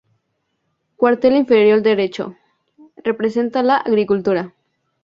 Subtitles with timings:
[0.95, 2.35] Cuartel inferior derecho,
[3.03, 4.51] representa la agricultura.